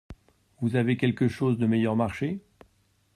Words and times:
Vous 0.61 0.75
avez 0.77 0.97
quelque 0.97 1.27
chose 1.27 1.59
de 1.59 1.67
meilleur 1.67 1.95
marché? 1.95 2.41